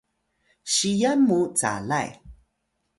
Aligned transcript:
siyan 0.73 1.19
mu 1.27 1.39
calay 1.59 2.09